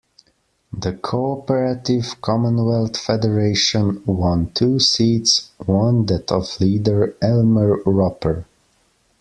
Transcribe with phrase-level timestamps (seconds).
[0.73, 8.47] The Cooperative Commonwealth Federation won two seats, one that of leader Elmer Roper.